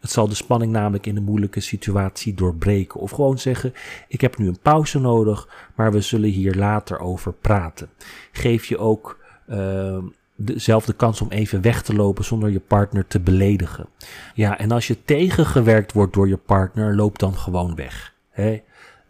Het 0.00 0.10
zal 0.10 0.28
de 0.28 0.34
spanning 0.34 0.72
namelijk 0.72 1.06
in 1.06 1.16
een 1.16 1.22
moeilijke 1.22 1.60
situatie 1.60 2.34
doorbreken. 2.34 3.00
Of 3.00 3.10
gewoon 3.10 3.38
zeggen: 3.38 3.74
Ik 4.08 4.20
heb 4.20 4.38
nu 4.38 4.48
een 4.48 4.58
pauze 4.62 5.00
nodig, 5.00 5.48
maar 5.74 5.92
we 5.92 6.00
zullen 6.00 6.30
hier 6.30 6.54
later 6.54 6.98
over 6.98 7.32
praten. 7.32 7.88
Geef 8.32 8.64
je 8.64 8.78
ook 8.78 9.18
uh, 9.48 9.98
dezelfde 10.36 10.92
kans 10.92 11.20
om 11.20 11.28
even 11.30 11.62
weg 11.62 11.82
te 11.82 11.94
lopen 11.94 12.24
zonder 12.24 12.50
je 12.50 12.60
partner 12.60 13.06
te 13.06 13.20
beledigen. 13.20 13.88
Ja, 14.34 14.58
en 14.58 14.70
als 14.70 14.86
je 14.86 15.04
tegengewerkt 15.04 15.92
wordt 15.92 16.14
door 16.14 16.28
je 16.28 16.36
partner, 16.36 16.94
loop 16.94 17.18
dan 17.18 17.36
gewoon 17.36 17.74
weg. 17.74 18.14
Hè? 18.30 18.62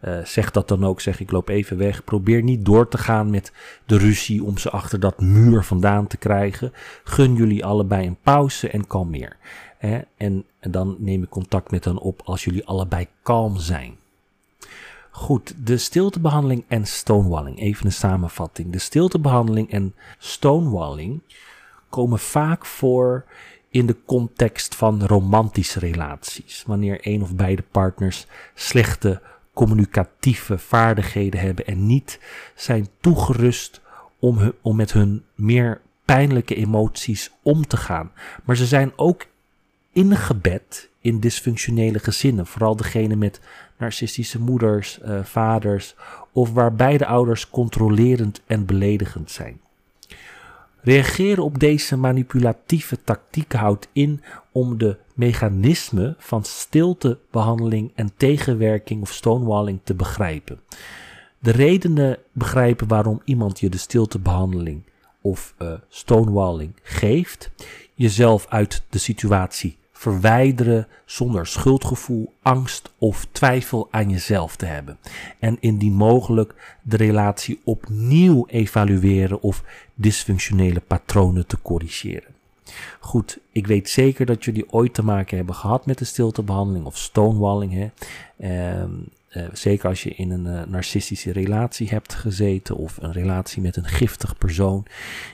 Uh, 0.07 0.25
zeg 0.25 0.51
dat 0.51 0.67
dan 0.67 0.85
ook, 0.85 1.01
zeg 1.01 1.19
ik 1.19 1.31
loop 1.31 1.49
even 1.49 1.77
weg. 1.77 2.03
Probeer 2.03 2.43
niet 2.43 2.65
door 2.65 2.87
te 2.87 2.97
gaan 2.97 3.29
met 3.29 3.51
de 3.85 3.97
ruzie 3.97 4.43
om 4.43 4.57
ze 4.57 4.69
achter 4.69 4.99
dat 4.99 5.21
muur 5.21 5.63
vandaan 5.63 6.07
te 6.07 6.17
krijgen. 6.17 6.73
Gun 7.03 7.35
jullie 7.35 7.65
allebei 7.65 8.07
een 8.07 8.17
pauze 8.21 8.69
en 8.69 8.87
kalmeer. 8.87 9.37
Hè? 9.77 9.99
En, 10.17 10.45
en 10.59 10.71
dan 10.71 10.95
neem 10.99 11.23
ik 11.23 11.29
contact 11.29 11.71
met 11.71 11.85
hen 11.85 11.97
op 11.97 12.21
als 12.25 12.43
jullie 12.43 12.65
allebei 12.65 13.07
kalm 13.21 13.57
zijn. 13.57 13.95
Goed, 15.11 15.53
de 15.63 15.77
stiltebehandeling 15.77 16.63
en 16.67 16.85
stonewalling. 16.85 17.59
Even 17.59 17.85
een 17.85 17.91
samenvatting. 17.91 18.71
De 18.71 18.79
stiltebehandeling 18.79 19.71
en 19.71 19.95
stonewalling 20.17 21.21
komen 21.89 22.19
vaak 22.19 22.65
voor 22.65 23.25
in 23.69 23.85
de 23.85 23.95
context 24.05 24.75
van 24.75 25.05
romantische 25.05 25.79
relaties. 25.79 26.63
Wanneer 26.67 26.97
een 27.01 27.21
of 27.21 27.35
beide 27.35 27.63
partners 27.71 28.25
slechte 28.53 29.21
communicatieve 29.57 30.57
vaardigheden 30.57 31.39
hebben 31.39 31.65
en 31.65 31.85
niet 31.85 32.19
zijn 32.55 32.87
toegerust 32.99 33.81
om, 34.19 34.37
hun, 34.37 34.53
om 34.61 34.75
met 34.75 34.93
hun 34.93 35.23
meer 35.35 35.81
pijnlijke 36.05 36.55
emoties 36.55 37.31
om 37.41 37.67
te 37.67 37.77
gaan. 37.77 38.11
Maar 38.43 38.55
ze 38.55 38.65
zijn 38.65 38.91
ook 38.95 39.25
ingebed 39.91 40.89
in 41.01 41.19
dysfunctionele 41.19 41.99
gezinnen, 41.99 42.45
vooral 42.45 42.75
degene 42.75 43.15
met 43.15 43.41
narcistische 43.77 44.39
moeders, 44.39 44.99
uh, 45.05 45.23
vaders 45.23 45.95
of 46.31 46.53
waar 46.53 46.75
beide 46.75 47.05
ouders 47.05 47.49
controlerend 47.49 48.41
en 48.45 48.65
beledigend 48.65 49.31
zijn. 49.31 49.61
Reageren 50.87 51.43
op 51.43 51.59
deze 51.59 51.97
manipulatieve 51.97 53.03
tactieken 53.03 53.59
houdt 53.59 53.87
in 53.93 54.21
om 54.51 54.77
de 54.77 54.97
mechanismen 55.13 56.15
van 56.17 56.43
stiltebehandeling 56.43 57.91
en 57.95 58.11
tegenwerking 58.17 59.01
of 59.01 59.13
stonewalling 59.13 59.79
te 59.83 59.93
begrijpen. 59.93 60.59
De 61.39 61.51
redenen 61.51 62.17
begrijpen 62.31 62.87
waarom 62.87 63.21
iemand 63.25 63.59
je 63.59 63.69
de 63.69 63.77
stiltebehandeling 63.77 64.83
of 65.21 65.55
uh, 65.61 65.73
stonewalling 65.89 66.73
geeft, 66.83 67.51
jezelf 67.93 68.45
uit 68.49 68.83
de 68.89 68.97
situatie 68.97 69.77
verwijderen 69.97 70.87
zonder 71.05 71.47
schuldgevoel, 71.47 72.33
angst 72.41 72.91
of 72.97 73.27
twijfel 73.31 73.87
aan 73.91 74.09
jezelf 74.09 74.55
te 74.55 74.65
hebben. 74.65 74.97
En 75.39 75.57
indien 75.59 75.93
mogelijk 75.93 76.77
de 76.81 76.97
relatie 76.97 77.61
opnieuw 77.63 78.45
evalueren 78.47 79.41
of 79.41 79.63
dysfunctionele 79.93 80.79
patronen 80.79 81.47
te 81.47 81.57
corrigeren. 81.61 82.35
Goed, 82.99 83.39
ik 83.51 83.67
weet 83.67 83.89
zeker 83.89 84.25
dat 84.25 84.45
jullie 84.45 84.71
ooit 84.71 84.93
te 84.93 85.03
maken 85.03 85.37
hebben 85.37 85.55
gehad 85.55 85.85
met 85.85 85.97
de 85.97 86.05
stiltebehandeling 86.05 86.85
of 86.85 86.97
stonewalling. 86.97 87.73
Hè? 87.73 87.89
Ehm, 88.37 88.91
eh, 89.27 89.43
zeker 89.53 89.89
als 89.89 90.03
je 90.03 90.09
in 90.09 90.31
een 90.31 90.45
uh, 90.45 90.63
narcistische 90.67 91.31
relatie 91.31 91.89
hebt 91.89 92.13
gezeten 92.13 92.75
of 92.75 92.97
een 93.01 93.11
relatie 93.11 93.61
met 93.61 93.75
een 93.75 93.87
giftig 93.87 94.37
persoon, 94.37 94.85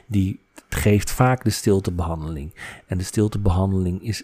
die 0.05 0.39
geeft 0.70 1.12
vaak 1.12 1.43
de 1.43 1.50
stiltebehandeling. 1.50 2.53
En 2.88 2.98
de 2.98 3.03
stiltebehandeling 3.03 4.03
is 4.03 4.24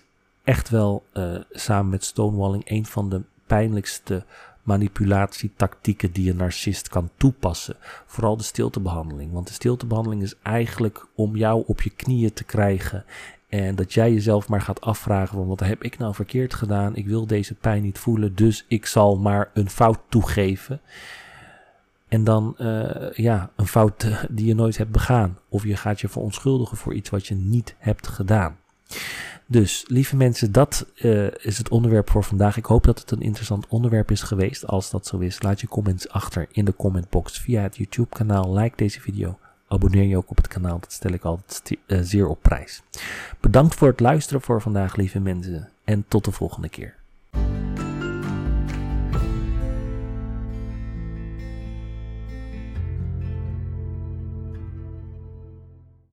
echt 0.50 0.70
wel 0.70 1.06
uh, 1.14 1.36
samen 1.52 1.90
met 1.90 2.04
stonewalling 2.04 2.64
een 2.70 2.86
van 2.86 3.10
de 3.10 3.22
pijnlijkste 3.48 4.26
manipulatietactieken 4.64 6.12
die 6.12 6.30
een 6.30 6.38
narcist 6.38 6.90
kan 6.90 7.10
toepassen. 7.18 7.76
Vooral 8.06 8.38
de 8.38 8.44
stiltebehandeling. 8.44 9.32
Want 9.32 9.48
de 9.48 9.54
stiltebehandeling 9.54 10.22
is 10.22 10.36
eigenlijk 10.44 11.08
om 11.16 11.36
jou 11.36 11.64
op 11.66 11.82
je 11.82 11.90
knieën 11.90 12.34
te 12.34 12.44
krijgen. 12.44 13.06
En 13.50 13.76
dat 13.76 13.94
jij 13.94 14.14
jezelf 14.14 14.48
maar 14.48 14.62
gaat 14.62 14.82
afvragen 14.82 15.38
van 15.38 15.48
wat 15.48 15.60
heb 15.60 15.84
ik 15.84 15.98
nou 15.98 16.14
verkeerd 16.14 16.54
gedaan? 16.54 16.96
Ik 16.96 17.08
wil 17.08 17.28
deze 17.28 17.56
pijn 17.56 17.82
niet 17.82 18.00
voelen, 18.00 18.36
dus 18.36 18.66
ik 18.68 18.86
zal 18.86 19.18
maar 19.18 19.50
een 19.54 19.70
fout 19.70 20.00
toegeven. 20.10 20.82
En 22.08 22.24
dan 22.24 22.56
uh, 22.58 23.12
ja, 23.12 23.52
een 23.56 23.68
fout 23.68 24.26
die 24.30 24.46
je 24.46 24.56
nooit 24.56 24.78
hebt 24.78 24.92
begaan. 24.92 25.38
Of 25.50 25.64
je 25.64 25.76
gaat 25.76 26.02
je 26.02 26.10
verontschuldigen 26.10 26.78
voor 26.78 26.94
iets 26.94 27.10
wat 27.10 27.28
je 27.28 27.36
niet 27.36 27.76
hebt 27.78 28.08
gedaan. 28.08 28.58
Dus, 29.52 29.86
lieve 29.88 30.16
mensen, 30.16 30.52
dat 30.52 30.86
uh, 30.96 31.28
is 31.38 31.58
het 31.58 31.70
onderwerp 31.70 32.10
voor 32.10 32.24
vandaag. 32.24 32.58
Ik 32.58 32.66
hoop 32.66 32.84
dat 32.84 33.00
het 33.00 33.12
een 33.12 33.22
interessant 33.22 33.68
onderwerp 33.68 34.12
is 34.12 34.22
geweest. 34.22 34.68
Als 34.68 34.90
dat 34.90 35.08
zo 35.08 35.18
is, 35.18 35.42
laat 35.42 35.62
je 35.62 35.68
comments 35.68 36.10
achter 36.10 36.48
in 36.52 36.66
de 36.66 36.76
commentbox 36.76 37.40
via 37.40 37.62
het 37.62 37.78
YouTube-kanaal. 37.78 38.54
Like 38.54 38.76
deze 38.76 39.02
video. 39.02 39.38
Abonneer 39.68 40.04
je 40.04 40.18
ook 40.18 40.30
op 40.30 40.38
het 40.38 40.48
kanaal, 40.48 40.80
dat 40.80 40.92
stel 40.92 41.12
ik 41.12 41.24
altijd 41.24 41.78
uh, 41.88 42.00
zeer 42.02 42.28
op 42.28 42.42
prijs. 42.42 42.82
Bedankt 43.40 43.76
voor 43.76 43.88
het 43.88 44.00
luisteren 44.00 44.42
voor 44.42 44.62
vandaag, 44.62 44.96
lieve 44.96 45.20
mensen. 45.20 45.70
En 45.84 46.06
tot 46.08 46.26
de 46.26 46.32
volgende 46.32 46.70
keer. 46.70 46.99